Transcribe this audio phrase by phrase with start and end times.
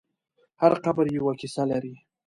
[0.61, 1.93] هر قبر یوه کیسه لري.